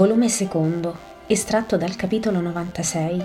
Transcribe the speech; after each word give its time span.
Volume 0.00 0.30
secondo, 0.30 0.96
estratto 1.26 1.76
dal 1.76 1.94
capitolo 1.94 2.40
96. 2.40 3.22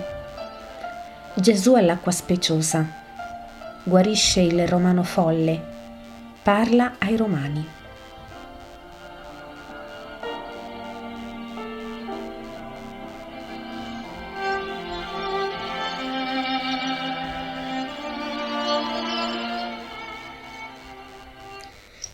Gesù 1.36 1.72
all'acqua 1.72 2.12
speciosa. 2.12 2.86
Guarisce 3.82 4.42
il 4.42 4.68
romano 4.68 5.02
folle. 5.02 5.58
Parla 6.42 6.96
ai 6.98 7.16
romani. 7.16 7.66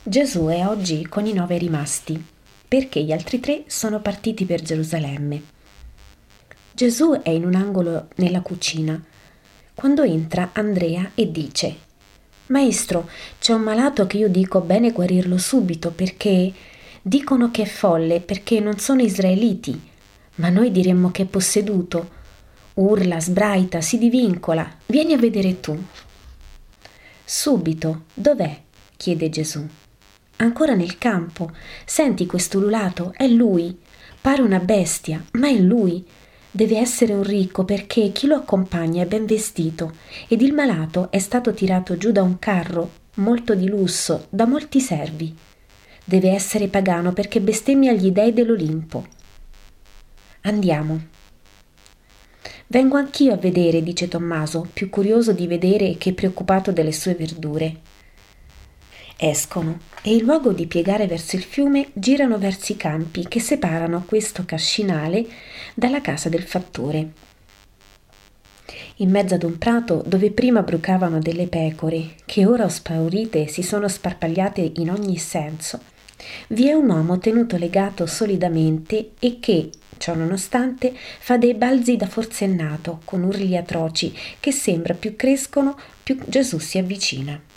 Gesù 0.05 0.47
è 0.47 0.65
oggi 0.65 1.05
con 1.09 1.27
i 1.27 1.33
nove 1.33 1.59
rimasti 1.59 2.32
perché 2.73 3.03
gli 3.03 3.13
altri 3.13 3.39
tre 3.39 3.65
sono 3.67 4.01
partiti 4.01 4.47
per 4.47 4.63
Gerusalemme. 4.63 5.43
Gesù 6.73 7.21
è 7.23 7.29
in 7.29 7.45
un 7.45 7.55
angolo 7.55 8.09
nella 8.15 8.41
cucina 8.41 8.99
quando 9.75 10.03
entra 10.05 10.53
Andrea 10.55 11.11
e 11.15 11.31
dice 11.31 11.77
Maestro, 12.47 13.11
c'è 13.39 13.53
un 13.53 13.61
malato 13.61 14.07
che 14.07 14.17
io 14.17 14.31
dico 14.31 14.63
bene 14.63 14.91
guarirlo 14.91 15.37
subito 15.37 15.91
perché 15.91 16.51
dicono 17.03 17.51
che 17.51 17.65
è 17.65 17.67
folle 17.67 18.23
perché 18.23 18.59
non 18.59 18.79
sono 18.79 19.03
israeliti, 19.03 19.79
ma 20.37 20.49
noi 20.49 20.71
diremmo 20.71 21.11
che 21.11 21.25
è 21.25 21.27
posseduto. 21.27 22.09
Urla, 22.73 23.21
sbraita, 23.21 23.83
si 23.83 23.99
divincola. 23.99 24.79
Vieni 24.87 25.13
a 25.13 25.19
vedere 25.19 25.61
tu. 25.61 25.79
Subito, 27.23 28.05
dov'è? 28.15 28.63
chiede 28.97 29.29
Gesù 29.29 29.69
ancora 30.37 30.75
nel 30.75 30.99
campo. 30.99 31.51
Senti 31.85 32.27
questo 32.27 32.59
ululato? 32.59 33.13
È 33.17 33.27
lui. 33.27 33.79
Pare 34.21 34.43
una 34.43 34.59
bestia, 34.59 35.25
ma 35.33 35.49
è 35.49 35.57
lui. 35.57 36.05
Deve 36.51 36.79
essere 36.79 37.15
un 37.15 37.23
ricco 37.23 37.65
perché 37.65 38.13
chi 38.13 38.27
lo 38.27 38.37
accompagna 38.37 39.03
è 39.03 39.07
ben 39.07 39.25
vestito 39.25 39.95
ed 40.29 40.43
il 40.43 40.53
malato 40.53 41.11
è 41.11 41.19
stato 41.19 41.55
tirato 41.55 41.97
giù 41.97 42.13
da 42.13 42.23
un 42.23 42.39
carro 42.39 43.01
molto 43.17 43.55
di 43.55 43.69
lusso 43.69 44.27
da 44.31 44.47
molti 44.47 44.81
servi. 44.81 45.35
Deve 46.05 46.31
essere 46.31 46.69
pagano 46.69 47.13
perché 47.13 47.41
bestemmia 47.41 47.93
gli 47.93 48.11
dei 48.11 48.33
dell'Olimpo. 48.33 49.07
Andiamo. 50.43 51.01
Vengo 52.67 52.97
anch'io 52.97 53.33
a 53.33 53.37
vedere, 53.37 53.83
dice 53.83 54.09
Tommaso, 54.09 54.67
più 54.73 54.89
curioso 54.89 55.33
di 55.33 55.47
vedere 55.47 55.97
che 55.99 56.13
preoccupato 56.13 56.73
delle 56.73 56.93
sue 56.93 57.15
verdure. 57.15 57.81
Escono 59.25 59.79
e 60.03 60.17
in 60.17 60.25
luogo 60.25 60.51
di 60.51 60.67
piegare 60.67 61.07
verso 61.07 61.37
il 61.37 61.45
fiume 61.45 61.91
girano 61.93 62.39
verso 62.39 62.73
i 62.73 62.77
campi 62.77 63.29
che 63.29 63.39
separano 63.39 64.03
questo 64.05 64.45
cascinale 64.45 65.25
dalla 65.75 66.01
casa 66.01 66.29
del 66.29 66.43
fattore. 66.43 67.13
In 68.97 69.11
mezzo 69.11 69.35
ad 69.35 69.45
un 69.45 69.59
prato 69.59 70.03
dove 70.05 70.33
prima 70.33 70.63
brucavano 70.63 71.21
delle 71.21 71.47
pecore, 71.47 72.17
che 72.25 72.47
ora 72.47 72.69
spaurite 72.69 73.47
si 73.47 73.63
sono 73.63 73.87
sparpagliate 73.87 74.73
in 74.79 74.91
ogni 74.91 75.19
senso, 75.19 75.79
vi 76.49 76.67
è 76.67 76.73
un 76.73 76.91
uomo 76.91 77.19
tenuto 77.19 77.57
legato 77.57 78.07
solidamente 78.07 79.13
e 79.21 79.39
che, 79.39 79.71
ciò 79.99 80.17
nonostante, 80.17 80.93
fa 80.97 81.39
dei 81.39 81.55
balzi 81.55 81.97
da 81.97 82.09
forsennato 82.09 83.01
con 83.05 83.23
urli 83.23 83.57
atroci 83.57 84.13
che 84.41 84.51
sembra 84.51 84.95
più 84.95 85.15
crescono 85.15 85.79
più 86.03 86.19
Gesù 86.27 86.59
si 86.59 86.79
avvicina. 86.79 87.52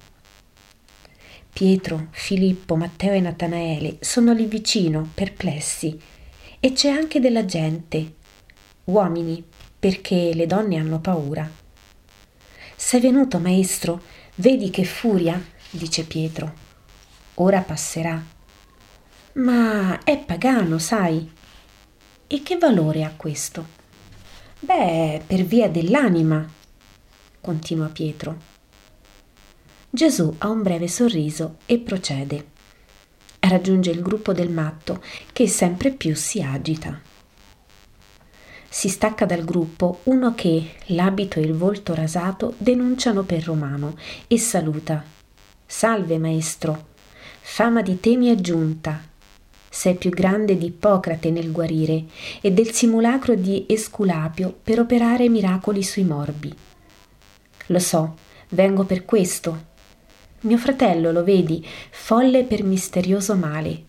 Pietro, 1.56 2.08
Filippo, 2.12 2.76
Matteo 2.76 3.14
e 3.14 3.22
Natanaele 3.22 3.96
sono 4.02 4.34
lì 4.34 4.46
vicino, 4.46 5.10
perplessi, 5.14 5.98
e 6.60 6.74
c'è 6.74 6.90
anche 6.90 7.22
della 7.22 7.46
gente, 7.46 8.16
uomini, 8.84 9.42
perché 9.80 10.34
le 10.34 10.48
donne 10.48 10.76
hanno 10.76 11.00
paura. 11.00 11.50
Sei 12.76 13.00
venuto, 13.00 13.40
maestro, 13.40 14.02
vedi 14.36 14.70
che 14.70 14.84
furia, 14.84 15.42
dice 15.70 16.04
Pietro. 16.04 16.54
Ora 17.36 17.62
passerà. 17.62 18.22
Ma 19.36 20.04
è 20.04 20.18
pagano, 20.18 20.78
sai. 20.78 21.32
E 22.28 22.44
che 22.44 22.58
valore 22.58 23.06
ha 23.06 23.14
questo? 23.16 23.66
Beh, 24.60 25.22
per 25.26 25.44
via 25.44 25.70
dell'anima, 25.70 26.46
continua 27.40 27.88
Pietro. 27.88 28.55
Gesù 29.96 30.36
ha 30.40 30.50
un 30.50 30.62
breve 30.62 30.90
sorriso 30.90 31.60
e 31.66 31.80
procede. 31.80 32.48
Raggiunge 33.40 33.92
il 33.92 34.02
gruppo 34.02 34.34
del 34.34 34.50
matto 34.50 35.02
che 35.32 35.48
sempre 35.48 35.92
più 35.92 36.14
si 36.16 36.42
agita. 36.42 37.00
Si 38.68 38.90
stacca 38.90 39.26
dal 39.26 39.46
gruppo 39.46 40.02
uno 40.04 40.36
che 40.36 40.72
l'abito 40.88 41.40
e 41.40 41.44
il 41.44 41.54
volto 41.54 41.96
rasato 41.96 42.56
denunciano 42.58 43.24
per 43.24 43.46
Romano 43.46 43.96
e 44.28 44.38
saluta. 44.38 45.02
Salve 45.66 46.18
maestro, 46.18 46.88
fama 47.40 47.82
di 47.82 47.98
te 48.02 48.18
mi 48.18 48.28
è 48.28 48.36
giunta. 48.36 49.02
Sei 49.70 49.96
più 49.96 50.10
grande 50.10 50.58
di 50.58 50.66
Ippocrate 50.66 51.32
nel 51.32 51.54
guarire 51.54 52.04
e 52.42 52.52
del 52.52 52.74
simulacro 52.74 53.36
di 53.36 53.64
Esculapio 53.66 54.54
per 54.62 54.78
operare 54.78 55.30
miracoli 55.30 55.84
sui 55.84 56.04
morbi. 56.04 56.54
Lo 57.68 57.80
so, 57.80 58.16
vengo 58.50 58.84
per 58.84 59.06
questo, 59.06 59.74
mio 60.46 60.58
fratello, 60.58 61.12
lo 61.12 61.24
vedi, 61.24 61.66
folle 61.90 62.44
per 62.44 62.64
misterioso 62.64 63.36
male. 63.36 63.86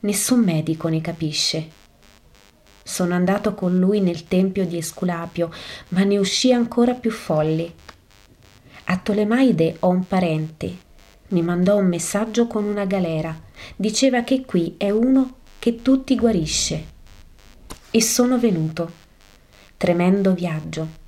Nessun 0.00 0.40
medico 0.40 0.88
ne 0.88 1.00
capisce. 1.00 1.68
Sono 2.84 3.14
andato 3.14 3.54
con 3.54 3.76
lui 3.76 4.00
nel 4.00 4.28
tempio 4.28 4.64
di 4.64 4.78
Esculapio, 4.78 5.50
ma 5.88 6.04
ne 6.04 6.18
uscì 6.18 6.52
ancora 6.52 6.94
più 6.94 7.10
folle. 7.10 7.72
A 8.84 8.96
Tolemaide 8.98 9.78
ho 9.80 9.88
un 9.88 10.06
parente. 10.06 10.84
Mi 11.28 11.42
mandò 11.42 11.76
un 11.76 11.88
messaggio 11.88 12.46
con 12.46 12.62
una 12.62 12.84
galera. 12.84 13.36
Diceva 13.74 14.22
che 14.22 14.44
qui 14.44 14.74
è 14.76 14.90
uno 14.90 15.38
che 15.58 15.82
tutti 15.82 16.14
guarisce. 16.14 16.86
E 17.90 18.00
sono 18.00 18.38
venuto. 18.38 19.04
Tremendo 19.76 20.32
viaggio. 20.32 21.04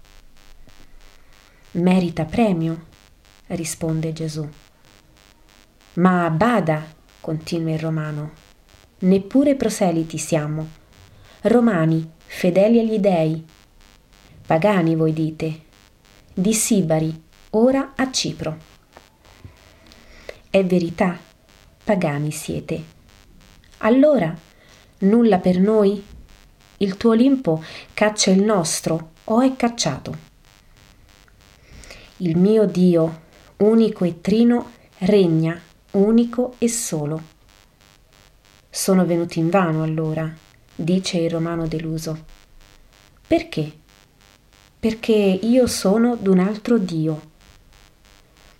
Merita 1.72 2.24
premio, 2.24 2.86
risponde 3.48 4.12
Gesù. 4.12 4.48
Ma 5.94 6.30
bada, 6.30 6.86
continua 7.20 7.72
il 7.72 7.78
romano, 7.78 8.32
neppure 9.00 9.56
proseliti 9.56 10.18
siamo, 10.18 10.68
romani, 11.42 12.08
fedeli 12.24 12.78
agli 12.78 12.98
dei, 12.98 13.44
pagani 14.46 14.94
voi 14.94 15.12
dite, 15.12 15.62
di 16.32 16.54
Sibari, 16.54 17.22
ora 17.50 17.92
a 17.96 18.10
Cipro. 18.10 18.56
È 20.50 20.64
verità, 20.64 21.18
pagani 21.84 22.30
siete. 22.30 22.96
Allora, 23.78 24.34
nulla 25.00 25.38
per 25.38 25.58
noi? 25.58 26.04
Il 26.78 26.96
tuo 26.96 27.10
Olimpo 27.10 27.62
caccia 27.92 28.30
il 28.30 28.42
nostro 28.42 29.10
o 29.24 29.40
è 29.40 29.56
cacciato? 29.56 30.26
Il 32.18 32.36
mio 32.36 32.66
Dio 32.66 33.26
unico 33.58 34.04
e 34.04 34.20
trino, 34.20 34.70
regna, 34.98 35.60
unico 35.92 36.54
e 36.58 36.68
solo. 36.68 37.22
Sono 38.70 39.04
venuti 39.04 39.40
in 39.40 39.50
vano 39.50 39.82
allora, 39.82 40.32
dice 40.74 41.18
il 41.18 41.30
romano 41.30 41.66
deluso. 41.66 42.24
Perché? 43.26 43.72
Perché 44.78 45.12
io 45.12 45.66
sono 45.66 46.14
d'un 46.14 46.38
altro 46.38 46.78
Dio. 46.78 47.36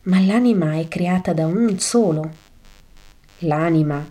Ma 0.02 0.20
l'anima 0.20 0.74
è 0.74 0.88
creata 0.88 1.32
da 1.32 1.46
un 1.46 1.78
solo. 1.78 2.30
L'anima. 3.40 4.04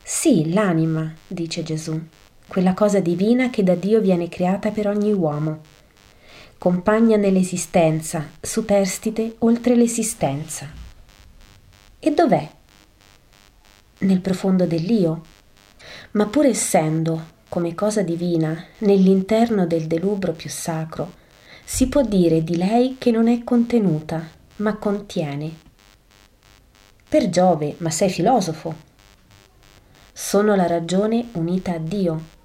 Sì, 0.00 0.52
l'anima, 0.52 1.12
dice 1.26 1.64
Gesù, 1.64 2.00
quella 2.46 2.72
cosa 2.72 3.00
divina 3.00 3.50
che 3.50 3.64
da 3.64 3.74
Dio 3.74 4.00
viene 4.00 4.28
creata 4.28 4.70
per 4.70 4.86
ogni 4.86 5.12
uomo 5.12 5.60
compagna 6.58 7.16
nell'esistenza, 7.16 8.30
superstite 8.40 9.36
oltre 9.38 9.76
l'esistenza. 9.76 10.68
E 12.00 12.10
dov'è? 12.10 12.50
Nel 13.98 14.20
profondo 14.20 14.66
dell'io. 14.66 15.22
Ma 16.12 16.26
pur 16.26 16.46
essendo, 16.46 17.36
come 17.48 17.76
cosa 17.76 18.02
divina, 18.02 18.60
nell'interno 18.78 19.68
del 19.68 19.86
delubro 19.86 20.32
più 20.32 20.50
sacro, 20.50 21.12
si 21.64 21.86
può 21.86 22.02
dire 22.02 22.42
di 22.42 22.56
lei 22.56 22.96
che 22.98 23.12
non 23.12 23.28
è 23.28 23.44
contenuta, 23.44 24.28
ma 24.56 24.76
contiene. 24.78 25.66
Per 27.08 27.28
Giove, 27.28 27.76
ma 27.78 27.90
sei 27.90 28.10
filosofo. 28.10 28.74
Sono 30.12 30.56
la 30.56 30.66
ragione 30.66 31.28
unita 31.34 31.74
a 31.74 31.78
Dio. 31.78 32.36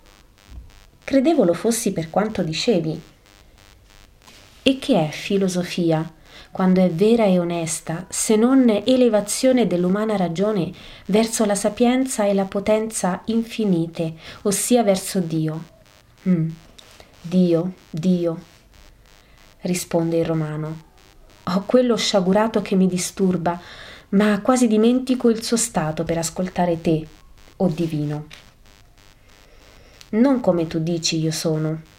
Credevo 1.03 1.43
lo 1.43 1.53
fossi 1.53 1.91
per 1.91 2.11
quanto 2.11 2.43
dicevi, 2.43 3.11
e 4.63 4.79
che 4.79 5.07
è 5.07 5.11
filosofia? 5.11 6.11
quando 6.53 6.83
è 6.83 6.89
vera 6.91 7.25
e 7.25 7.39
onesta, 7.39 8.05
se 8.09 8.35
non 8.35 8.69
elevazione 8.69 9.65
dell'umana 9.65 10.15
ragione 10.15 10.71
verso 11.07 11.45
la 11.45 11.55
sapienza 11.55 12.25
e 12.25 12.35
la 12.35 12.45
potenza 12.45 13.23
infinite, 13.25 14.13
ossia 14.43 14.83
verso 14.83 15.19
Dio. 15.19 15.63
Mm. 16.29 16.49
Dio, 17.19 17.73
Dio, 17.89 18.39
risponde 19.61 20.17
il 20.17 20.25
romano. 20.25 20.81
Ho 21.45 21.63
quello 21.65 21.95
sciagurato 21.95 22.61
che 22.61 22.75
mi 22.75 22.85
disturba, 22.85 23.59
ma 24.09 24.39
quasi 24.41 24.67
dimentico 24.67 25.31
il 25.31 25.41
suo 25.43 25.57
stato 25.57 26.03
per 26.03 26.19
ascoltare 26.19 26.79
te, 26.79 27.07
o 27.57 27.65
oh 27.65 27.69
divino. 27.69 28.27
Non 30.09 30.39
come 30.39 30.67
tu 30.67 30.77
dici 30.77 31.17
io 31.17 31.31
sono. 31.31 31.92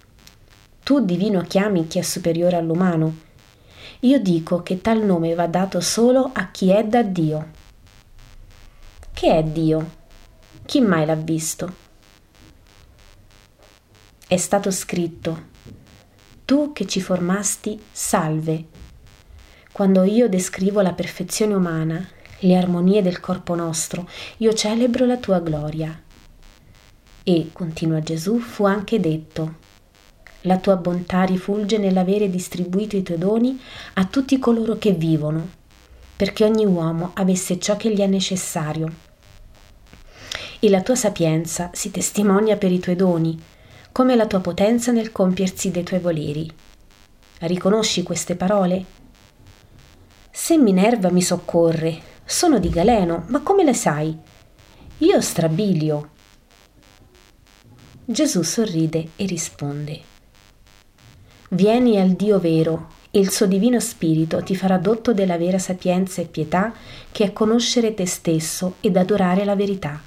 Tu 0.85 1.01
divino 1.03 1.41
chiami 1.41 1.87
chi 1.87 1.99
è 1.99 2.03
superiore 2.03 2.57
all'umano. 2.57 3.17
Io 4.01 4.21
dico 4.21 4.63
che 4.63 4.83
tal 4.83 5.03
nome 5.03 5.35
va 5.35 5.47
dato 5.47 5.81
solo 5.81 6.31
a 6.35 6.51
chi 6.51 6.69
è 6.69 6.85
da 6.85 7.03
Dio. 7.03 7.51
Che 9.15 9.31
è 9.31 9.43
Dio? 9.43 10.03
Chi 10.67 10.83
mai 10.83 11.07
l'ha 11.07 11.15
visto? 11.15 11.75
È 14.29 14.37
stato 14.37 14.71
scritto, 14.71 15.45
tu 16.45 16.75
che 16.75 16.87
ci 16.87 17.01
formasti, 17.01 17.81
salve. 17.91 18.67
Quando 19.73 20.03
io 20.03 20.29
descrivo 20.29 20.83
la 20.83 20.93
perfezione 20.93 21.55
umana, 21.55 22.07
le 22.41 22.57
armonie 22.57 23.01
del 23.01 23.21
corpo 23.21 23.55
nostro, 23.55 24.07
io 24.37 24.53
celebro 24.53 25.07
la 25.07 25.17
tua 25.17 25.41
gloria. 25.41 25.99
E, 27.23 27.49
continua 27.53 28.01
Gesù, 28.01 28.39
fu 28.39 28.67
anche 28.67 29.01
detto, 29.01 29.63
la 30.47 30.59
tua 30.59 30.77
bontà 30.77 31.23
rifulge 31.23 31.79
nell'avere 31.79 32.29
distribuito 32.29 32.97
i 32.97 33.03
tuoi 33.03 33.19
doni 33.19 33.59
a 33.95 34.05
tutti 34.05 34.39
coloro 34.39 34.77
che 34.77 34.93
vivono, 34.93 35.49
perché 36.17 36.45
ogni 36.45 36.67
uomo 36.67 37.13
avesse 37.15 37.59
ciò 37.59 37.77
che 37.77 37.93
gli 37.93 38.01
è 38.01 38.07
necessario. 38.07 38.93
E 40.61 40.71
la 40.71 40.83
tua 40.83 40.97
sapienza 40.97 41.71
si 41.73 41.91
testimonia 41.91 42.57
per 42.57 42.73
i 42.73 42.79
tuoi 42.79 42.97
doni, 42.97 43.41
come 43.91 44.17
la 44.17 44.27
tua 44.27 44.41
potenza 44.41 44.93
nel 44.93 45.13
compiersi 45.13 45.71
dei 45.71 45.83
tuoi 45.83 46.01
voleri. 46.01 46.51
Riconosci 47.39 48.03
queste 48.03 48.37
parole? 48.37 48.85
Se 50.31 50.59
Minerva 50.59 51.11
mi 51.11 51.23
soccorre, 51.23 52.13
sono 52.25 52.59
di 52.59 52.69
Galeno, 52.69 53.25
ma 53.29 53.41
come 53.41 53.65
le 53.65 53.75
sai? 53.75 54.17
Io 54.99 55.21
strabilio. 55.21 56.11
Gesù 58.05 58.43
sorride 58.43 59.11
e 59.17 59.25
risponde. 59.25 60.13
Vieni 61.55 62.01
al 62.01 62.11
Dio 62.11 62.41
vero, 62.41 62.89
e 63.13 63.21
il 63.21 63.31
suo 63.31 63.47
divino 63.47 63.79
spirito 63.79 64.43
ti 64.43 64.57
farà 64.57 64.77
dotto 64.77 65.15
della 65.15 65.39
vera 65.39 65.61
sapienza 65.61 66.21
e 66.21 66.25
pietà 66.25 66.73
che 67.13 67.27
è 67.27 67.33
conoscere 67.33 67.95
te 67.95 68.07
stesso 68.07 68.75
ed 68.81 68.97
adorare 68.97 69.45
la 69.45 69.55
verità. 69.55 70.01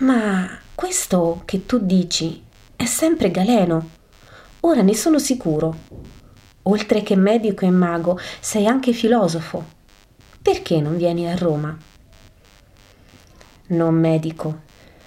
Ma 0.00 0.50
questo 0.74 1.40
che 1.46 1.64
tu 1.64 1.78
dici 1.78 2.42
è 2.76 2.84
sempre 2.84 3.30
Galeno. 3.30 3.88
Ora 4.60 4.82
ne 4.82 4.94
sono 4.94 5.18
sicuro. 5.18 5.74
Oltre 6.64 7.02
che 7.02 7.16
medico 7.16 7.64
e 7.64 7.70
mago, 7.70 8.18
sei 8.38 8.66
anche 8.66 8.92
filosofo. 8.92 9.64
Perché 10.42 10.78
non 10.82 10.98
vieni 10.98 11.26
a 11.26 11.34
Roma? 11.36 11.74
Non 13.68 13.94
medico, 13.94 14.60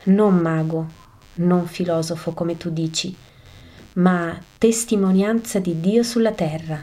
non 0.05 0.35
mago, 0.37 0.87
non 1.35 1.67
filosofo 1.67 2.31
come 2.31 2.57
tu 2.57 2.71
dici 2.71 3.15
ma 3.99 4.41
testimonianza 4.57 5.59
di 5.59 5.79
Dio 5.81 6.03
sulla 6.03 6.31
terra. 6.31 6.81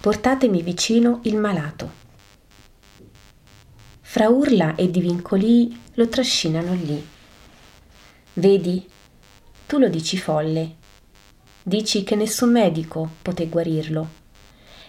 Portatemi 0.00 0.62
vicino 0.62 1.20
il 1.24 1.36
malato. 1.36 2.00
Fra 4.00 4.28
urla 4.28 4.76
e 4.76 4.88
divincolii 4.90 5.80
lo 5.94 6.08
trascinano 6.08 6.74
lì. 6.74 7.04
Vedi, 8.34 8.86
tu 9.66 9.78
lo 9.78 9.88
dici 9.88 10.16
folle. 10.16 10.76
Dici 11.60 12.04
che 12.04 12.14
nessun 12.14 12.52
medico 12.52 13.10
poté 13.20 13.48
guarirlo. 13.48 14.20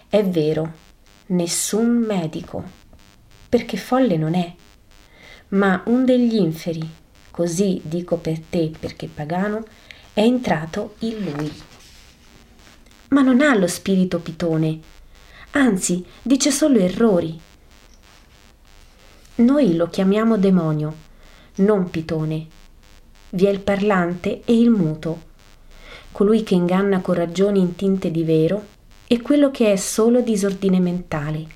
È 0.08 0.22
vero, 0.24 0.72
nessun 1.26 1.88
medico, 1.88 2.62
perché 3.48 3.76
folle 3.76 4.16
non 4.16 4.34
è, 4.34 4.54
ma 5.48 5.82
un 5.86 6.04
degli 6.04 6.36
inferi, 6.36 6.88
così 7.30 7.80
dico 7.82 8.18
per 8.18 8.38
te 8.38 8.70
perché 8.78 9.08
pagano, 9.08 9.64
è 10.14 10.20
entrato 10.20 10.94
in 11.00 11.24
lui. 11.24 11.52
Ma 13.08 13.20
non 13.20 13.40
ha 13.40 13.52
lo 13.56 13.66
spirito 13.66 14.20
pitone, 14.20 14.78
anzi 15.50 16.04
dice 16.22 16.52
solo 16.52 16.78
errori. 16.78 17.38
Noi 19.36 19.74
lo 19.74 19.88
chiamiamo 19.88 20.38
demonio, 20.38 20.94
non 21.56 21.90
pitone. 21.90 22.46
Vi 23.30 23.44
è 23.44 23.50
il 23.50 23.58
parlante 23.58 24.42
e 24.44 24.56
il 24.56 24.70
muto, 24.70 25.22
colui 26.12 26.44
che 26.44 26.54
inganna 26.54 27.00
con 27.00 27.16
ragioni 27.16 27.58
intinte 27.58 28.12
di 28.12 28.22
vero 28.22 28.66
e 29.08 29.20
quello 29.20 29.50
che 29.50 29.72
è 29.72 29.76
solo 29.76 30.20
disordine 30.20 30.78
mentale. 30.78 31.46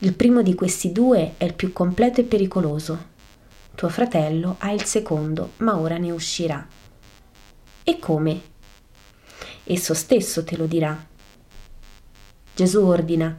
Il 0.00 0.14
primo 0.14 0.42
di 0.42 0.54
questi 0.54 0.90
due 0.90 1.34
è 1.36 1.44
il 1.44 1.54
più 1.54 1.72
completo 1.72 2.20
e 2.20 2.24
pericoloso. 2.24 3.06
Tuo 3.76 3.88
fratello 3.88 4.56
ha 4.58 4.72
il 4.72 4.82
secondo, 4.82 5.52
ma 5.58 5.78
ora 5.78 5.98
ne 5.98 6.10
uscirà. 6.10 6.66
E 7.88 7.98
come? 7.98 8.42
Esso 9.64 9.94
stesso 9.94 10.44
te 10.44 10.58
lo 10.58 10.66
dirà. 10.66 11.06
Gesù 12.54 12.84
ordina, 12.84 13.34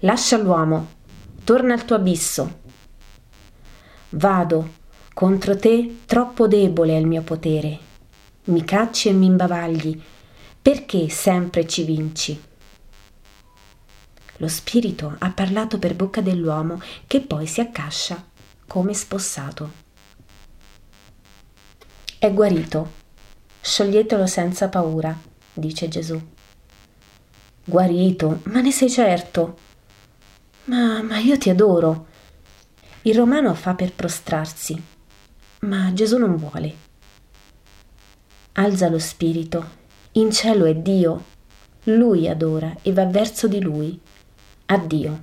lascia 0.00 0.36
l'uomo, 0.36 0.94
torna 1.44 1.74
al 1.74 1.84
tuo 1.84 1.94
abisso. 1.94 2.62
Vado, 4.08 4.72
contro 5.14 5.56
te 5.56 5.98
troppo 6.06 6.48
debole 6.48 6.96
è 6.96 6.98
il 6.98 7.06
mio 7.06 7.22
potere. 7.22 7.78
Mi 8.46 8.64
cacci 8.64 9.10
e 9.10 9.12
mi 9.12 9.26
imbavagli, 9.26 10.02
perché 10.60 11.08
sempre 11.08 11.64
ci 11.68 11.84
vinci? 11.84 12.42
Lo 14.38 14.48
spirito 14.48 15.14
ha 15.20 15.30
parlato 15.30 15.78
per 15.78 15.94
bocca 15.94 16.20
dell'uomo 16.20 16.80
che 17.06 17.20
poi 17.20 17.46
si 17.46 17.60
accascia 17.60 18.26
come 18.66 18.92
spossato. 18.92 19.70
È 22.18 22.32
guarito 22.32 23.02
Scioglietelo 23.66 24.26
senza 24.26 24.68
paura, 24.68 25.18
dice 25.54 25.88
Gesù. 25.88 26.20
Guarito, 27.64 28.40
ma 28.44 28.60
ne 28.60 28.70
sei 28.70 28.90
certo? 28.90 29.56
Ma, 30.64 31.00
ma 31.00 31.16
io 31.16 31.38
ti 31.38 31.48
adoro. 31.48 32.06
Il 33.02 33.14
romano 33.14 33.54
fa 33.54 33.74
per 33.74 33.94
prostrarsi, 33.94 34.80
ma 35.60 35.90
Gesù 35.94 36.18
non 36.18 36.36
vuole. 36.36 36.74
Alza 38.52 38.90
lo 38.90 38.98
spirito. 38.98 39.66
In 40.12 40.30
cielo 40.30 40.66
è 40.66 40.74
Dio. 40.74 41.24
Lui 41.84 42.28
adora 42.28 42.76
e 42.82 42.92
va 42.92 43.06
verso 43.06 43.48
di 43.48 43.62
lui. 43.62 43.98
Addio. 44.66 45.22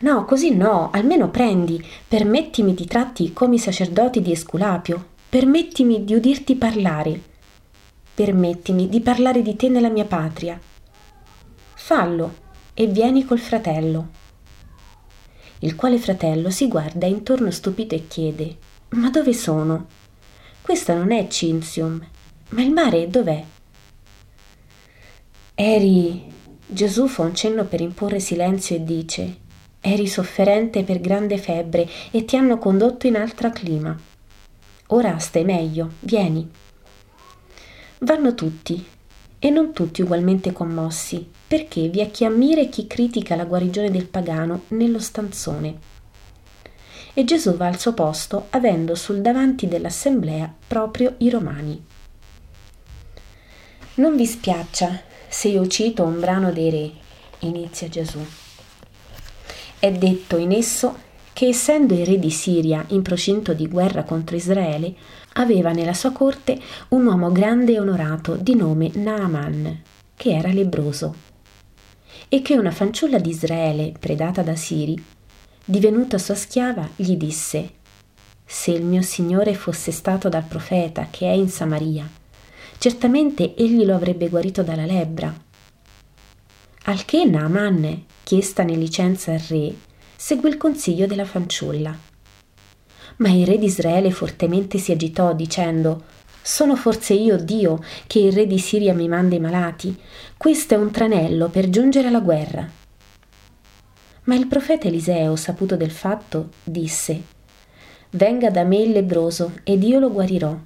No, 0.00 0.26
così 0.26 0.54
no, 0.54 0.90
almeno 0.90 1.30
prendi, 1.30 1.82
permettimi 2.06 2.74
ti 2.74 2.84
tratti 2.84 3.32
come 3.32 3.54
i 3.54 3.58
sacerdoti 3.58 4.20
di 4.20 4.32
Esculapio, 4.32 5.16
Permettimi 5.30 6.04
di 6.04 6.14
udirti 6.14 6.54
parlare. 6.54 7.20
Permettimi 8.14 8.88
di 8.88 9.00
parlare 9.02 9.42
di 9.42 9.56
te 9.56 9.68
nella 9.68 9.90
mia 9.90 10.06
patria. 10.06 10.58
Fallo 11.74 12.34
e 12.72 12.86
vieni 12.86 13.26
col 13.26 13.38
fratello. 13.38 14.08
Il 15.58 15.76
quale 15.76 15.98
fratello 15.98 16.48
si 16.48 16.66
guarda 16.66 17.04
intorno 17.04 17.50
stupito 17.50 17.94
e 17.94 18.08
chiede: 18.08 18.56
Ma 18.92 19.10
dove 19.10 19.34
sono? 19.34 19.88
Questa 20.62 20.94
non 20.94 21.12
è 21.12 21.28
Cinzium, 21.28 22.02
ma 22.48 22.62
il 22.62 22.72
mare 22.72 23.06
dov'è? 23.08 23.44
Eri. 25.54 26.24
Gesù 26.66 27.06
fa 27.06 27.24
un 27.24 27.34
cenno 27.34 27.66
per 27.66 27.82
imporre 27.82 28.18
silenzio 28.18 28.76
e 28.76 28.82
dice: 28.82 29.36
Eri 29.78 30.06
sofferente 30.06 30.84
per 30.84 31.00
grande 31.00 31.36
febbre 31.36 31.86
e 32.12 32.24
ti 32.24 32.34
hanno 32.36 32.56
condotto 32.56 33.06
in 33.06 33.16
altra 33.16 33.50
clima. 33.50 34.16
Ora 34.90 35.18
stai 35.18 35.44
meglio, 35.44 35.92
vieni. 36.00 36.50
Vanno 37.98 38.34
tutti, 38.34 38.86
e 39.38 39.50
non 39.50 39.72
tutti 39.72 40.00
ugualmente 40.00 40.52
commossi, 40.52 41.28
perché 41.46 41.88
vi 41.88 42.00
è 42.00 42.10
chi 42.10 42.24
ammira 42.24 42.62
e 42.62 42.68
chi 42.70 42.86
critica 42.86 43.36
la 43.36 43.44
guarigione 43.44 43.90
del 43.90 44.06
pagano 44.06 44.62
nello 44.68 44.98
stanzone. 44.98 45.78
E 47.12 47.24
Gesù 47.24 47.54
va 47.56 47.66
al 47.66 47.78
suo 47.78 47.92
posto, 47.92 48.46
avendo 48.50 48.94
sul 48.94 49.20
davanti 49.20 49.68
dell'assemblea 49.68 50.52
proprio 50.66 51.14
i 51.18 51.28
romani. 51.28 51.84
Non 53.96 54.16
vi 54.16 54.24
spiaccia 54.24 55.02
se 55.28 55.48
io 55.48 55.66
cito 55.66 56.04
un 56.04 56.18
brano 56.18 56.50
dei 56.50 56.70
re, 56.70 56.92
inizia 57.40 57.88
Gesù. 57.88 58.24
È 59.78 59.92
detto 59.92 60.36
in 60.38 60.52
esso 60.52 61.06
che 61.38 61.46
essendo 61.46 61.94
il 61.94 62.04
re 62.04 62.18
di 62.18 62.30
Siria 62.30 62.84
in 62.88 63.02
procinto 63.02 63.52
di 63.54 63.68
guerra 63.68 64.02
contro 64.02 64.34
Israele, 64.34 64.92
aveva 65.34 65.70
nella 65.70 65.94
sua 65.94 66.10
corte 66.10 66.58
un 66.88 67.06
uomo 67.06 67.30
grande 67.30 67.74
e 67.74 67.78
onorato 67.78 68.34
di 68.34 68.56
nome 68.56 68.90
Naaman, 68.94 69.82
che 70.16 70.36
era 70.36 70.50
lebroso. 70.50 71.14
e 72.28 72.42
che 72.42 72.56
una 72.56 72.72
fanciulla 72.72 73.20
di 73.20 73.30
Israele, 73.30 73.94
predata 73.96 74.42
da 74.42 74.56
Siri, 74.56 75.00
divenuta 75.64 76.18
sua 76.18 76.34
schiava, 76.34 76.88
gli 76.96 77.14
disse 77.14 77.70
Se 78.44 78.72
il 78.72 78.82
mio 78.82 79.02
Signore 79.02 79.54
fosse 79.54 79.92
stato 79.92 80.28
dal 80.28 80.42
profeta 80.42 81.06
che 81.08 81.26
è 81.30 81.34
in 81.34 81.48
Samaria, 81.48 82.10
certamente 82.78 83.54
egli 83.54 83.84
lo 83.84 83.94
avrebbe 83.94 84.28
guarito 84.28 84.64
dalla 84.64 84.86
lebbra. 84.86 85.32
Al 86.86 87.04
che 87.04 87.24
Naaman, 87.24 88.06
chiestane 88.24 88.74
licenza 88.74 89.30
al 89.30 89.38
re, 89.38 89.86
seguì 90.20 90.48
il 90.48 90.56
consiglio 90.56 91.06
della 91.06 91.24
fanciulla. 91.24 91.96
Ma 93.18 93.28
il 93.28 93.46
re 93.46 93.56
di 93.56 93.66
Israele 93.66 94.10
fortemente 94.10 94.78
si 94.78 94.90
agitò 94.90 95.32
dicendo 95.32 96.02
sono 96.42 96.74
forse 96.74 97.14
io 97.14 97.36
Dio 97.36 97.80
che 98.08 98.18
il 98.18 98.32
re 98.32 98.48
di 98.48 98.58
Siria 98.58 98.94
mi 98.94 99.06
manda 99.06 99.36
i 99.36 99.40
malati? 99.40 99.96
Questo 100.36 100.74
è 100.74 100.76
un 100.76 100.90
tranello 100.90 101.48
per 101.48 101.70
giungere 101.70 102.08
alla 102.08 102.18
guerra. 102.18 102.68
Ma 104.24 104.34
il 104.34 104.48
profeta 104.48 104.88
Eliseo, 104.88 105.36
saputo 105.36 105.76
del 105.76 105.92
fatto, 105.92 106.48
disse 106.64 107.22
Venga 108.10 108.50
da 108.50 108.64
me 108.64 108.78
il 108.78 108.90
lebroso 108.90 109.60
ed 109.62 109.84
io 109.84 110.00
lo 110.00 110.10
guarirò, 110.10 110.58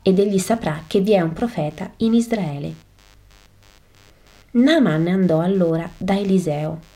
ed 0.00 0.18
egli 0.18 0.38
saprà 0.38 0.84
che 0.86 1.00
vi 1.00 1.12
è 1.12 1.20
un 1.20 1.34
profeta 1.34 1.92
in 1.98 2.14
Israele. 2.14 2.74
Naaman 4.52 5.06
andò 5.08 5.40
allora 5.40 5.90
da 5.98 6.16
Eliseo. 6.16 6.94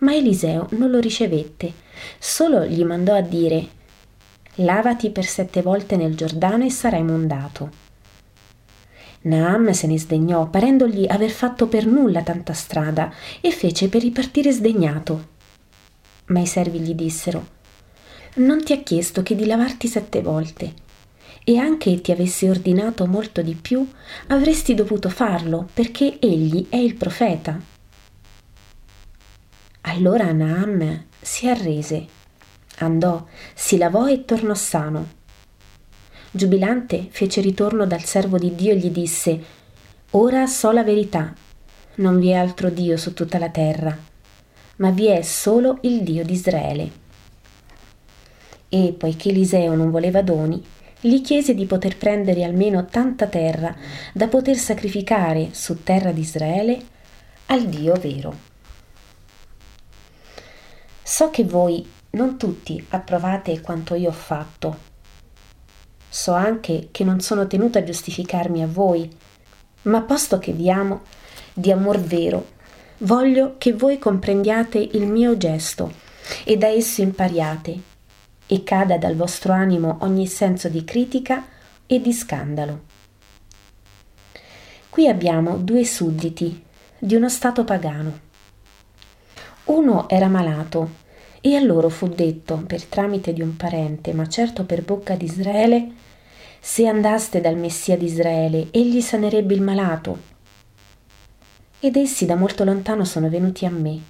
Ma 0.00 0.14
Eliseo 0.14 0.68
non 0.72 0.90
lo 0.90 0.98
ricevette, 0.98 1.72
solo 2.18 2.66
gli 2.66 2.84
mandò 2.84 3.14
a 3.14 3.22
dire 3.22 3.78
lavati 4.56 5.10
per 5.10 5.24
sette 5.24 5.62
volte 5.62 5.96
nel 5.96 6.16
Giordano 6.16 6.64
e 6.64 6.70
sarai 6.70 7.02
mondato. 7.02 7.88
Naam 9.22 9.70
se 9.72 9.86
ne 9.86 9.98
sdegnò, 9.98 10.48
parendogli 10.48 11.06
aver 11.08 11.30
fatto 11.30 11.66
per 11.66 11.86
nulla 11.86 12.22
tanta 12.22 12.52
strada, 12.52 13.12
e 13.40 13.50
fece 13.50 13.88
per 13.88 14.02
ripartire 14.02 14.50
sdegnato. 14.50 15.28
Ma 16.26 16.40
i 16.40 16.46
servi 16.46 16.78
gli 16.80 16.94
dissero, 16.94 17.58
non 18.36 18.62
ti 18.62 18.72
ha 18.72 18.78
chiesto 18.78 19.22
che 19.22 19.34
di 19.34 19.44
lavarti 19.44 19.88
sette 19.88 20.22
volte, 20.22 20.72
e 21.44 21.58
anche 21.58 22.00
ti 22.00 22.12
avessi 22.12 22.48
ordinato 22.48 23.06
molto 23.06 23.42
di 23.42 23.54
più, 23.54 23.86
avresti 24.28 24.74
dovuto 24.74 25.08
farlo, 25.08 25.68
perché 25.72 26.18
egli 26.18 26.66
è 26.68 26.76
il 26.76 26.94
profeta. 26.94 27.78
Allora 29.82 30.30
Naam 30.32 31.06
si 31.20 31.48
arrese 31.48 32.18
Andò, 32.82 33.26
si 33.54 33.76
lavò 33.76 34.08
e 34.08 34.24
tornò 34.24 34.54
sano. 34.54 35.18
Giubilante 36.30 37.08
fece 37.10 37.40
ritorno 37.40 37.86
dal 37.86 38.02
servo 38.04 38.38
di 38.38 38.54
Dio 38.54 38.72
e 38.72 38.76
gli 38.76 38.90
disse 38.90 39.42
Ora 40.12 40.46
so 40.46 40.70
la 40.70 40.82
verità. 40.82 41.34
Non 41.96 42.18
vi 42.18 42.30
è 42.30 42.34
altro 42.34 42.70
Dio 42.70 42.96
su 42.96 43.12
tutta 43.12 43.38
la 43.38 43.50
terra, 43.50 43.96
ma 44.76 44.90
vi 44.90 45.08
è 45.08 45.20
solo 45.20 45.78
il 45.82 46.02
Dio 46.02 46.24
di 46.24 46.32
Israele. 46.32 46.90
E 48.68 48.94
poiché 48.96 49.28
Eliseo 49.28 49.74
non 49.74 49.90
voleva 49.90 50.22
doni, 50.22 50.62
gli 51.00 51.20
chiese 51.20 51.54
di 51.54 51.66
poter 51.66 51.98
prendere 51.98 52.44
almeno 52.44 52.86
tanta 52.86 53.26
terra 53.26 53.74
da 54.14 54.28
poter 54.28 54.56
sacrificare 54.56 55.48
su 55.52 55.82
terra 55.82 56.12
di 56.12 56.20
Israele 56.20 56.80
al 57.46 57.66
Dio 57.66 57.94
vero. 57.94 58.49
So 61.10 61.28
che 61.30 61.42
voi 61.42 61.84
non 62.10 62.38
tutti 62.38 62.86
approvate 62.90 63.60
quanto 63.60 63.96
io 63.96 64.10
ho 64.10 64.12
fatto. 64.12 64.78
So 66.08 66.32
anche 66.34 66.90
che 66.92 67.02
non 67.02 67.18
sono 67.18 67.48
tenuta 67.48 67.80
a 67.80 67.82
giustificarmi 67.82 68.62
a 68.62 68.68
voi, 68.68 69.10
ma 69.82 70.02
posto 70.02 70.38
che 70.38 70.52
vi 70.52 70.70
amo 70.70 71.02
di 71.52 71.72
amor 71.72 71.98
vero, 71.98 72.50
voglio 72.98 73.56
che 73.58 73.72
voi 73.72 73.98
comprendiate 73.98 74.78
il 74.78 75.08
mio 75.08 75.36
gesto 75.36 75.92
e 76.44 76.56
da 76.56 76.68
esso 76.68 77.02
impariate 77.02 77.80
e 78.46 78.62
cada 78.62 78.96
dal 78.96 79.16
vostro 79.16 79.52
animo 79.52 79.98
ogni 80.02 80.28
senso 80.28 80.68
di 80.68 80.84
critica 80.84 81.44
e 81.86 82.00
di 82.00 82.12
scandalo. 82.12 82.82
Qui 84.88 85.08
abbiamo 85.08 85.56
due 85.56 85.84
sudditi 85.84 86.64
di 86.96 87.16
uno 87.16 87.28
stato 87.28 87.64
pagano. 87.64 88.28
Uno 89.70 90.08
era 90.08 90.26
malato 90.26 90.98
e 91.40 91.54
a 91.54 91.60
loro 91.60 91.90
fu 91.90 92.08
detto, 92.08 92.56
per 92.66 92.82
tramite 92.86 93.32
di 93.32 93.40
un 93.40 93.56
parente, 93.56 94.12
ma 94.12 94.26
certo 94.26 94.64
per 94.64 94.82
bocca 94.82 95.14
di 95.14 95.26
Israele, 95.26 95.92
se 96.58 96.88
andaste 96.88 97.40
dal 97.40 97.56
Messia 97.56 97.96
di 97.96 98.06
Israele, 98.06 98.66
egli 98.72 99.00
sanerebbe 99.00 99.54
il 99.54 99.62
malato. 99.62 100.18
Ed 101.78 101.94
essi 101.94 102.26
da 102.26 102.34
molto 102.34 102.64
lontano 102.64 103.04
sono 103.04 103.28
venuti 103.28 103.64
a 103.64 103.70
me. 103.70 104.00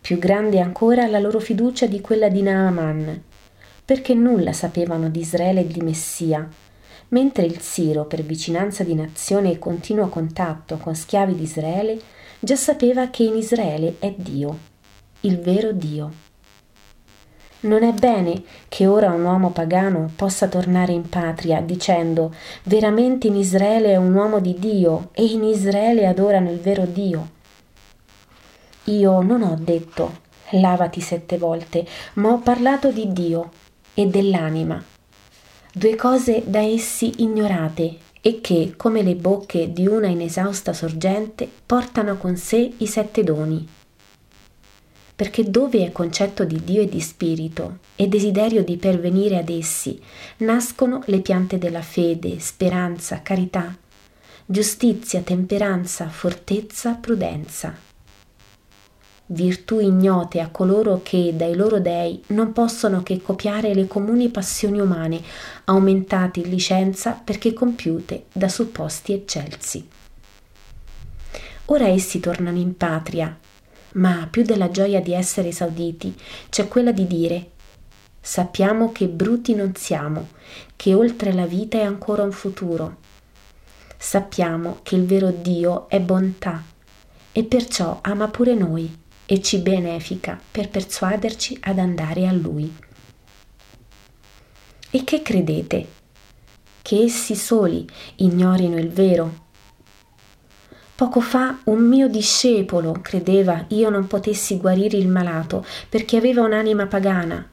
Più 0.00 0.18
grande 0.18 0.58
ancora 0.58 1.06
la 1.06 1.18
loro 1.18 1.38
fiducia 1.38 1.84
di 1.84 2.00
quella 2.00 2.30
di 2.30 2.40
Naaman, 2.40 3.22
perché 3.84 4.14
nulla 4.14 4.54
sapevano 4.54 5.10
di 5.10 5.20
Israele 5.20 5.60
e 5.60 5.66
di 5.66 5.82
Messia, 5.82 6.48
mentre 7.08 7.44
il 7.44 7.60
Siro, 7.60 8.06
per 8.06 8.22
vicinanza 8.22 8.84
di 8.84 8.94
nazione 8.94 9.50
e 9.52 9.58
continuo 9.58 10.08
contatto 10.08 10.78
con 10.78 10.94
schiavi 10.94 11.34
di 11.34 11.42
Israele, 11.42 12.00
già 12.44 12.56
sapeva 12.56 13.08
che 13.08 13.24
in 13.24 13.36
Israele 13.36 13.96
è 13.98 14.14
Dio 14.16 14.72
il 15.24 15.40
vero 15.40 15.72
Dio. 15.72 16.22
Non 17.60 17.82
è 17.82 17.92
bene 17.92 18.42
che 18.68 18.86
ora 18.86 19.10
un 19.10 19.24
uomo 19.24 19.50
pagano 19.50 20.10
possa 20.14 20.48
tornare 20.48 20.92
in 20.92 21.08
patria 21.08 21.62
dicendo 21.62 22.34
veramente 22.64 23.26
in 23.28 23.36
Israele 23.36 23.92
è 23.92 23.96
un 23.96 24.12
uomo 24.12 24.38
di 24.38 24.54
Dio 24.58 25.08
e 25.12 25.24
in 25.24 25.42
Israele 25.44 26.06
adorano 26.06 26.50
il 26.50 26.60
vero 26.60 26.84
Dio. 26.84 27.30
Io 28.84 29.22
non 29.22 29.42
ho 29.42 29.56
detto 29.58 30.20
lavati 30.50 31.00
sette 31.00 31.38
volte, 31.38 31.86
ma 32.14 32.32
ho 32.32 32.38
parlato 32.38 32.92
di 32.92 33.10
Dio 33.10 33.50
e 33.94 34.06
dell'anima, 34.06 34.82
due 35.72 35.96
cose 35.96 36.42
da 36.44 36.60
essi 36.60 37.22
ignorate 37.22 38.03
e 38.26 38.40
che, 38.40 38.72
come 38.74 39.02
le 39.02 39.16
bocche 39.16 39.70
di 39.70 39.86
una 39.86 40.06
inesausta 40.06 40.72
sorgente, 40.72 41.46
portano 41.66 42.16
con 42.16 42.38
sé 42.38 42.72
i 42.78 42.86
sette 42.86 43.22
doni 43.22 43.68
perché 45.14 45.48
dove 45.48 45.84
è 45.84 45.92
concetto 45.92 46.44
di 46.44 46.62
Dio 46.64 46.82
e 46.82 46.88
di 46.88 47.00
Spirito 47.00 47.78
e 47.94 48.08
desiderio 48.08 48.64
di 48.64 48.76
pervenire 48.76 49.38
ad 49.38 49.48
essi, 49.48 50.00
nascono 50.38 51.02
le 51.06 51.20
piante 51.20 51.56
della 51.56 51.82
fede, 51.82 52.40
speranza, 52.40 53.22
carità, 53.22 53.76
giustizia, 54.44 55.20
temperanza, 55.20 56.08
fortezza, 56.08 56.94
prudenza. 56.94 57.93
Virtù 59.26 59.80
ignote 59.80 60.40
a 60.40 60.48
coloro 60.48 61.00
che 61.02 61.32
dai 61.34 61.54
loro 61.54 61.80
dei 61.80 62.22
non 62.28 62.52
possono 62.52 63.02
che 63.02 63.22
copiare 63.22 63.72
le 63.72 63.86
comuni 63.86 64.28
passioni 64.28 64.80
umane, 64.80 65.22
aumentate 65.64 66.40
in 66.40 66.50
licenza 66.50 67.12
perché 67.12 67.54
compiute 67.54 68.24
da 68.30 68.50
supposti 68.50 69.14
eccelsi. 69.14 69.88
Ora 71.66 71.86
essi 71.86 72.20
tornano 72.20 72.58
in 72.58 72.76
patria, 72.76 73.34
ma 73.92 74.28
più 74.30 74.42
della 74.42 74.70
gioia 74.70 75.00
di 75.00 75.14
essere 75.14 75.48
esauditi 75.48 76.14
c'è 76.50 76.68
quella 76.68 76.92
di 76.92 77.06
dire 77.06 77.50
sappiamo 78.20 78.92
che 78.92 79.08
bruti 79.08 79.54
non 79.54 79.74
siamo, 79.74 80.28
che 80.76 80.92
oltre 80.92 81.32
la 81.32 81.46
vita 81.46 81.78
è 81.78 81.82
ancora 81.82 82.22
un 82.22 82.32
futuro. 82.32 82.96
Sappiamo 83.96 84.80
che 84.82 84.96
il 84.96 85.06
vero 85.06 85.30
Dio 85.30 85.88
è 85.88 85.98
bontà 85.98 86.62
e 87.32 87.44
perciò 87.44 88.00
ama 88.02 88.28
pure 88.28 88.54
noi 88.54 89.02
e 89.26 89.40
ci 89.40 89.58
benefica 89.58 90.40
per 90.50 90.68
persuaderci 90.68 91.58
ad 91.62 91.78
andare 91.78 92.26
a 92.26 92.32
Lui. 92.32 92.72
E 94.90 95.04
che 95.04 95.22
credete? 95.22 95.88
Che 96.82 97.02
essi 97.02 97.34
soli 97.34 97.86
ignorino 98.16 98.76
il 98.78 98.90
vero? 98.90 99.42
Poco 100.94 101.20
fa 101.20 101.58
un 101.64 101.88
mio 101.88 102.08
discepolo 102.08 102.92
credeva 103.02 103.64
io 103.70 103.90
non 103.90 104.06
potessi 104.06 104.58
guarire 104.58 104.96
il 104.96 105.08
malato 105.08 105.66
perché 105.88 106.16
aveva 106.16 106.42
un'anima 106.42 106.86
pagana. 106.86 107.50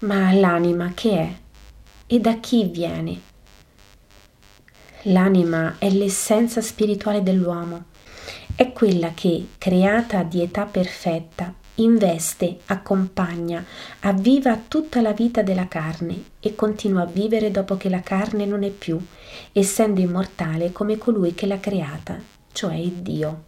Ma 0.00 0.32
l'anima 0.32 0.92
che 0.94 1.18
è? 1.18 1.34
E 2.06 2.20
da 2.20 2.34
chi 2.34 2.66
viene? 2.66 3.20
L'anima 5.04 5.74
è 5.78 5.90
l'essenza 5.90 6.60
spirituale 6.60 7.22
dell'uomo. 7.22 7.86
È 8.56 8.70
quella 8.72 9.10
che, 9.14 9.48
creata 9.58 10.22
di 10.22 10.40
età 10.40 10.64
perfetta, 10.64 11.52
investe, 11.76 12.58
accompagna, 12.66 13.64
avviva 14.02 14.56
tutta 14.68 15.00
la 15.00 15.12
vita 15.12 15.42
della 15.42 15.66
carne 15.66 16.22
e 16.38 16.54
continua 16.54 17.02
a 17.02 17.06
vivere 17.06 17.50
dopo 17.50 17.76
che 17.76 17.88
la 17.88 18.00
carne 18.00 18.46
non 18.46 18.62
è 18.62 18.70
più, 18.70 19.04
essendo 19.50 20.00
immortale 20.00 20.70
come 20.70 20.98
colui 20.98 21.34
che 21.34 21.46
l'ha 21.46 21.58
creata, 21.58 22.16
cioè 22.52 22.76
il 22.76 22.92
Dio. 22.92 23.42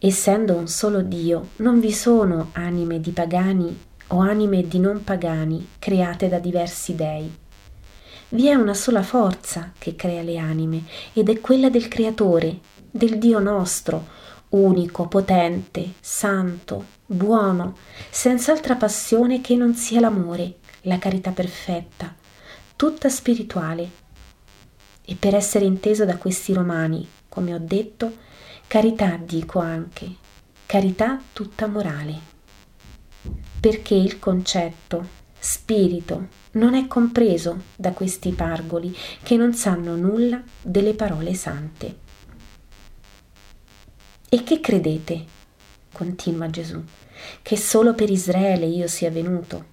Essendo 0.00 0.56
un 0.56 0.66
solo 0.66 1.00
Dio, 1.00 1.50
non 1.58 1.78
vi 1.78 1.92
sono 1.92 2.48
anime 2.54 3.00
di 3.00 3.12
pagani 3.12 3.78
o 4.08 4.18
anime 4.18 4.66
di 4.66 4.80
non 4.80 5.04
pagani 5.04 5.68
create 5.78 6.28
da 6.28 6.40
diversi 6.40 6.96
dei. 6.96 7.32
Vi 8.30 8.48
è 8.48 8.54
una 8.54 8.74
sola 8.74 9.02
forza 9.02 9.72
che 9.78 9.94
crea 9.94 10.22
le 10.22 10.38
anime 10.38 10.84
ed 11.12 11.28
è 11.28 11.38
quella 11.38 11.68
del 11.68 11.86
Creatore, 11.86 12.60
del 12.94 13.18
Dio 13.18 13.38
nostro, 13.38 14.06
unico, 14.50 15.08
potente, 15.08 15.94
santo, 16.00 16.84
buono, 17.06 17.76
senza 18.10 18.52
altra 18.52 18.76
passione 18.76 19.40
che 19.40 19.56
non 19.56 19.74
sia 19.74 19.98
l'amore, 19.98 20.58
la 20.82 20.98
carità 20.98 21.30
perfetta, 21.30 22.14
tutta 22.76 23.08
spirituale. 23.08 24.00
E 25.04 25.16
per 25.16 25.34
essere 25.34 25.64
inteso 25.64 26.04
da 26.04 26.18
questi 26.18 26.52
romani, 26.52 27.08
come 27.28 27.54
ho 27.54 27.58
detto, 27.58 28.14
carità 28.66 29.16
dico 29.16 29.58
anche, 29.58 30.16
carità 30.66 31.18
tutta 31.32 31.66
morale. 31.66 32.30
Perché 33.58 33.94
il 33.94 34.18
concetto 34.18 35.20
spirito 35.38 36.28
non 36.52 36.74
è 36.74 36.86
compreso 36.86 37.62
da 37.74 37.92
questi 37.92 38.32
pargoli 38.32 38.94
che 39.22 39.36
non 39.36 39.54
sanno 39.54 39.96
nulla 39.96 40.42
delle 40.60 40.94
parole 40.94 41.32
sante. 41.34 42.01
E 44.34 44.44
che 44.44 44.60
credete, 44.60 45.26
continua 45.92 46.48
Gesù, 46.48 46.82
che 47.42 47.54
solo 47.58 47.92
per 47.92 48.08
Israele 48.08 48.64
io 48.64 48.86
sia 48.86 49.10
venuto? 49.10 49.66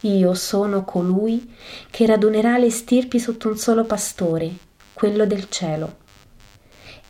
Io 0.00 0.32
sono 0.32 0.82
colui 0.82 1.54
che 1.90 2.06
radunerà 2.06 2.56
le 2.56 2.70
stirpi 2.70 3.18
sotto 3.18 3.48
un 3.48 3.58
solo 3.58 3.84
pastore, 3.84 4.50
quello 4.94 5.26
del 5.26 5.50
cielo. 5.50 5.98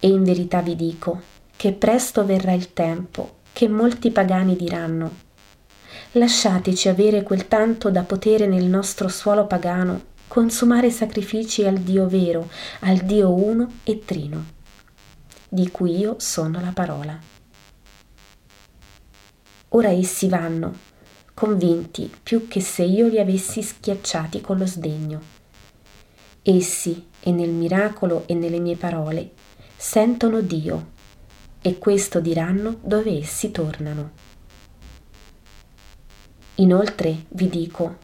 E 0.01 0.09
in 0.09 0.25
verità 0.25 0.61
vi 0.61 0.75
dico 0.75 1.23
che 1.55 1.73
presto 1.73 2.27
verrà 2.27 2.53
il 2.53 2.73
tempo 2.73 3.37
che 3.53 3.69
molti 3.69 4.11
pagani 4.11 4.57
diranno 4.57 5.27
lasciateci 6.13 6.89
avere 6.89 7.23
quel 7.23 7.47
tanto 7.47 7.93
da 7.93 8.03
potere 8.03 8.49
nel 8.49 8.65
nostro 8.65 9.07
suolo 9.07 9.47
pagano 9.47 10.17
consumare 10.27 10.91
sacrifici 10.91 11.65
al 11.65 11.79
Dio 11.79 12.09
vero, 12.09 12.49
al 12.81 12.97
Dio 12.99 13.33
uno 13.33 13.71
e 13.85 14.01
trino, 14.05 14.58
di 15.49 15.71
cui 15.71 15.97
io 15.97 16.17
sono 16.19 16.61
la 16.61 16.73
parola. 16.73 17.19
Ora 19.71 19.91
essi 19.91 20.29
vanno, 20.29 20.75
convinti 21.35 22.11
più 22.23 22.49
che 22.49 22.61
se 22.61 22.83
io 22.83 23.07
li 23.07 23.19
avessi 23.19 23.63
schiacciati 23.63 24.41
con 24.41 24.59
lo 24.59 24.67
sdegno. 24.67 25.21
Essi, 26.43 27.07
e 27.21 27.31
nel 27.31 27.51
miracolo 27.51 28.25
e 28.27 28.35
nelle 28.35 28.61
mie 28.61 28.77
parole, 28.77 29.33
sentono 29.77 30.41
Dio, 30.41 30.93
e 31.61 31.79
questo 31.79 32.21
diranno 32.21 32.79
dove 32.83 33.19
essi 33.19 33.51
tornano. 33.51 34.11
Inoltre 36.57 37.27
vi 37.29 37.49
dico, 37.49 37.97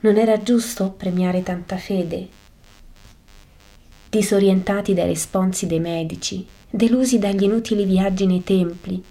non 0.00 0.16
era 0.16 0.40
giusto 0.42 0.92
premiare 0.92 1.42
tanta 1.42 1.76
fede? 1.76 2.45
Disorientati 4.16 4.94
dai 4.94 5.08
responsi 5.08 5.66
dei 5.66 5.78
medici, 5.78 6.46
delusi 6.70 7.18
dagli 7.18 7.42
inutili 7.42 7.84
viaggi 7.84 8.24
nei 8.24 8.42
templi, 8.42 9.04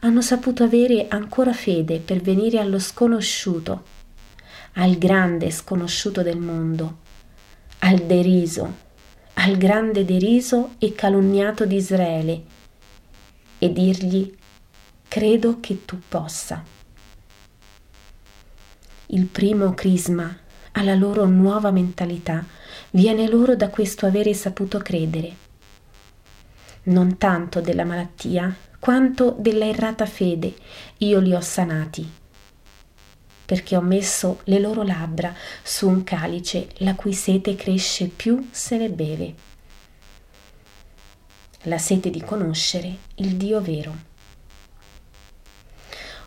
hanno 0.00 0.20
saputo 0.22 0.64
avere 0.64 1.06
ancora 1.08 1.52
fede 1.52 2.00
per 2.00 2.20
venire 2.20 2.58
allo 2.58 2.80
sconosciuto, 2.80 3.84
al 4.72 4.98
grande 4.98 5.52
sconosciuto 5.52 6.22
del 6.22 6.38
mondo, 6.38 6.96
al 7.78 7.98
deriso, 7.98 8.74
al 9.34 9.56
grande 9.56 10.04
deriso 10.04 10.70
e 10.78 10.96
calunniato 10.96 11.64
di 11.64 11.76
Israele, 11.76 12.42
e 13.56 13.72
dirgli, 13.72 14.34
credo 15.06 15.58
che 15.60 15.84
tu 15.84 15.96
possa. 16.08 16.60
Il 19.06 19.26
primo 19.26 19.74
crisma 19.74 20.36
alla 20.72 20.96
loro 20.96 21.24
nuova 21.26 21.70
mentalità 21.70 22.44
viene 22.92 23.28
loro 23.28 23.56
da 23.56 23.68
questo 23.68 24.06
avere 24.06 24.34
saputo 24.34 24.78
credere. 24.78 25.48
Non 26.84 27.18
tanto 27.18 27.60
della 27.60 27.84
malattia, 27.84 28.54
quanto 28.78 29.36
della 29.38 29.66
errata 29.66 30.06
fede 30.06 30.54
io 30.98 31.20
li 31.20 31.34
ho 31.34 31.40
sanati, 31.40 32.10
perché 33.44 33.76
ho 33.76 33.82
messo 33.82 34.40
le 34.44 34.58
loro 34.58 34.82
labbra 34.82 35.34
su 35.62 35.88
un 35.88 36.02
calice 36.02 36.68
la 36.78 36.94
cui 36.94 37.12
sete 37.12 37.54
cresce 37.54 38.06
più 38.06 38.48
se 38.50 38.76
ne 38.78 38.88
beve. 38.88 39.34
La 41.64 41.78
sete 41.78 42.08
di 42.08 42.22
conoscere 42.22 42.96
il 43.16 43.36
Dio 43.36 43.60
vero. 43.60 44.08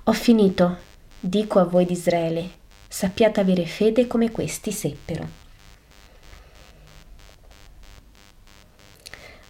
Ho 0.03 0.13
finito, 0.13 0.77
dico 1.19 1.59
a 1.59 1.63
voi 1.63 1.85
di 1.85 1.93
Israele, 1.93 2.51
sappiate 2.87 3.39
avere 3.39 3.65
fede 3.65 4.05
come 4.05 4.29
questi 4.29 4.71
seppero. 4.71 5.42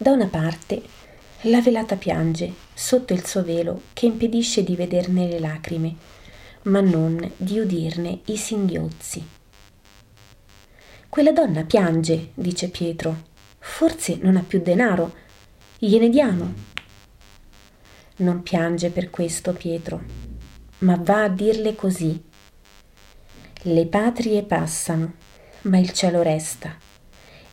Da 0.04 0.12
una 0.12 0.28
parte 0.28 0.82
la 1.44 1.62
velata 1.62 1.96
piange 1.96 2.54
sotto 2.74 3.14
il 3.14 3.26
suo 3.26 3.42
velo 3.42 3.84
che 3.94 4.06
impedisce 4.06 4.62
di 4.62 4.76
vederne 4.76 5.30
le 5.30 5.40
lacrime, 5.40 5.96
ma 6.64 6.82
non 6.82 7.32
di 7.38 7.58
udirne 7.58 8.20
i 8.26 8.36
singhiozzi. 8.36 9.26
Quella 11.08 11.32
donna 11.32 11.64
piange, 11.64 12.32
dice 12.34 12.68
Pietro. 12.68 13.16
Forse 13.60 14.18
non 14.22 14.36
ha 14.36 14.44
più 14.46 14.62
denaro. 14.62 15.14
Gliene 15.78 16.10
diamo. 16.10 16.54
Non 18.18 18.44
piange 18.44 18.90
per 18.90 19.10
questo 19.10 19.54
Pietro, 19.54 20.04
ma 20.80 21.00
va 21.02 21.24
a 21.24 21.30
dirle 21.30 21.76
così 21.76 22.22
le 23.62 23.86
patrie 23.86 24.44
passano, 24.44 25.14
ma 25.62 25.78
il 25.78 25.94
cielo 25.94 26.22
resta. 26.22 26.76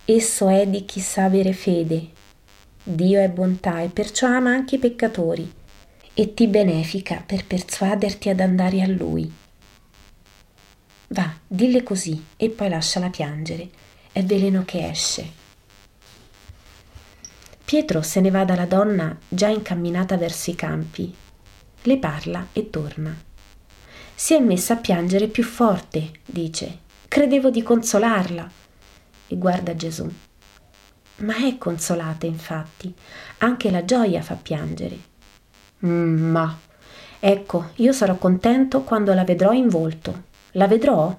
Esso 0.04 0.48
è 0.48 0.66
di 0.66 0.84
chi 0.84 0.98
sa 0.98 1.22
avere 1.22 1.52
fede. 1.52 2.18
Dio 2.90 3.20
è 3.20 3.28
bontà 3.28 3.80
e 3.80 3.88
perciò 3.88 4.26
ama 4.26 4.50
anche 4.50 4.76
i 4.76 4.78
peccatori 4.78 5.52
e 6.12 6.34
ti 6.34 6.46
benefica 6.46 7.22
per 7.24 7.46
persuaderti 7.46 8.28
ad 8.28 8.40
andare 8.40 8.82
a 8.82 8.86
Lui. 8.86 9.32
Va, 11.08 11.32
dille 11.46 11.82
così 11.82 12.24
e 12.36 12.50
poi 12.50 12.68
lasciala 12.68 13.10
piangere. 13.10 13.68
È 14.12 14.22
veleno 14.22 14.64
che 14.64 14.88
esce. 14.88 15.38
Pietro 17.64 18.02
se 18.02 18.20
ne 18.20 18.30
va 18.30 18.44
dalla 18.44 18.66
donna 18.66 19.16
già 19.28 19.48
incamminata 19.48 20.16
verso 20.16 20.50
i 20.50 20.54
campi. 20.54 21.14
Le 21.82 21.98
parla 21.98 22.48
e 22.52 22.70
torna 22.70 23.28
si 24.20 24.34
è 24.34 24.38
messa 24.38 24.74
a 24.74 24.76
piangere 24.76 25.28
più 25.28 25.42
forte, 25.42 26.10
dice. 26.26 26.80
Credevo 27.08 27.48
di 27.48 27.62
consolarla. 27.62 28.50
E 29.28 29.36
guarda 29.38 29.74
Gesù. 29.74 30.06
Ma 31.20 31.36
è 31.36 31.58
consolata, 31.58 32.26
infatti. 32.26 32.92
Anche 33.38 33.70
la 33.70 33.84
gioia 33.84 34.22
fa 34.22 34.34
piangere. 34.34 34.98
Mm, 35.84 36.30
ma. 36.30 36.58
Ecco, 37.18 37.70
io 37.76 37.92
sarò 37.92 38.16
contento 38.16 38.82
quando 38.82 39.12
la 39.12 39.24
vedrò 39.24 39.52
in 39.52 39.68
volto. 39.68 40.28
La 40.52 40.66
vedrò? 40.66 41.18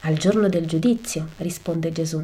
Al 0.00 0.16
giorno 0.16 0.48
del 0.48 0.66
giudizio, 0.66 1.28
risponde 1.38 1.90
Gesù. 1.90 2.22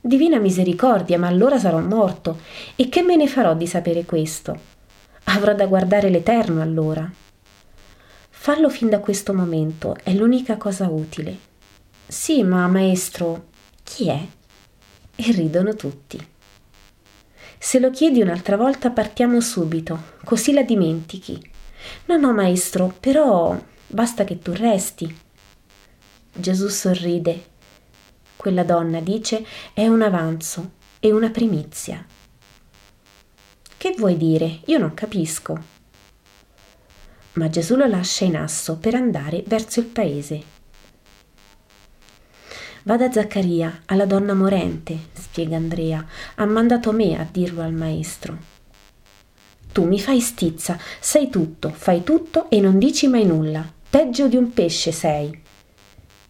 Divina 0.00 0.38
misericordia, 0.38 1.18
ma 1.18 1.26
allora 1.26 1.58
sarò 1.58 1.80
morto. 1.80 2.40
E 2.76 2.88
che 2.88 3.02
me 3.02 3.16
ne 3.16 3.26
farò 3.26 3.54
di 3.54 3.66
sapere 3.66 4.04
questo? 4.04 4.58
Avrò 5.24 5.54
da 5.54 5.66
guardare 5.66 6.08
l'Eterno 6.08 6.62
allora. 6.62 7.10
Fallo 8.30 8.70
fin 8.70 8.88
da 8.88 9.00
questo 9.00 9.34
momento, 9.34 9.96
è 10.02 10.14
l'unica 10.14 10.56
cosa 10.56 10.88
utile. 10.88 11.36
Sì, 12.06 12.44
ma 12.44 12.68
maestro, 12.68 13.46
chi 13.82 14.08
è? 14.08 14.24
E 15.16 15.32
ridono 15.32 15.74
tutti. 15.74 16.24
Se 17.58 17.80
lo 17.80 17.90
chiedi 17.90 18.20
un'altra 18.20 18.56
volta 18.56 18.90
partiamo 18.90 19.40
subito, 19.40 20.14
così 20.24 20.52
la 20.52 20.62
dimentichi. 20.62 21.40
No, 22.06 22.16
no, 22.16 22.32
maestro, 22.32 22.94
però 23.00 23.58
basta 23.86 24.24
che 24.24 24.38
tu 24.38 24.52
resti. 24.52 25.16
Gesù 26.32 26.68
sorride. 26.68 27.54
Quella 28.36 28.62
donna 28.62 29.00
dice 29.00 29.44
è 29.72 29.86
un 29.88 30.02
avanzo, 30.02 30.72
è 31.00 31.10
una 31.10 31.30
primizia. 31.30 32.04
Che 33.76 33.94
vuoi 33.96 34.16
dire? 34.16 34.60
Io 34.66 34.78
non 34.78 34.94
capisco 34.94 35.74
ma 37.36 37.48
Gesù 37.48 37.76
lo 37.76 37.86
lascia 37.86 38.24
in 38.24 38.36
asso 38.36 38.76
per 38.76 38.94
andare 38.94 39.42
verso 39.46 39.80
il 39.80 39.86
paese. 39.86 40.54
Va 42.86 42.96
da 42.96 43.10
Zaccaria, 43.10 43.82
alla 43.86 44.06
donna 44.06 44.32
morente, 44.32 44.96
spiega 45.12 45.56
Andrea, 45.56 46.06
ha 46.36 46.44
mandato 46.46 46.92
me 46.92 47.18
a 47.18 47.26
dirlo 47.28 47.62
al 47.62 47.72
maestro. 47.72 48.38
Tu 49.72 49.84
mi 49.84 49.98
fai 49.98 50.20
stizza, 50.20 50.78
sai 51.00 51.28
tutto, 51.28 51.70
fai 51.70 52.04
tutto 52.04 52.48
e 52.48 52.60
non 52.60 52.78
dici 52.78 53.08
mai 53.08 53.26
nulla. 53.26 53.68
Peggio 53.90 54.28
di 54.28 54.36
un 54.36 54.52
pesce 54.52 54.92
sei. 54.92 55.36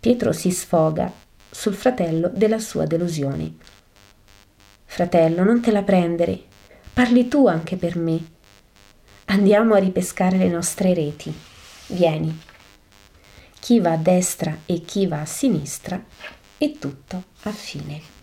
Pietro 0.00 0.32
si 0.32 0.50
sfoga 0.50 1.12
sul 1.50 1.74
fratello 1.74 2.30
della 2.32 2.58
sua 2.58 2.86
delusione. 2.86 3.56
Fratello, 4.86 5.44
non 5.44 5.60
te 5.60 5.70
la 5.70 5.82
prendere. 5.82 6.40
Parli 6.90 7.28
tu 7.28 7.46
anche 7.46 7.76
per 7.76 7.98
me. 7.98 8.18
Andiamo 9.26 9.74
a 9.74 9.78
ripescare 9.78 10.38
le 10.38 10.48
nostre 10.48 10.94
reti. 10.94 11.30
Vieni. 11.88 12.34
Chi 13.60 13.78
va 13.78 13.92
a 13.92 13.98
destra 13.98 14.60
e 14.64 14.80
chi 14.80 15.06
va 15.06 15.20
a 15.20 15.26
sinistra 15.26 16.02
è 16.58 16.72
tutto 16.78 17.22
a 17.42 17.50
fine. 17.50 18.15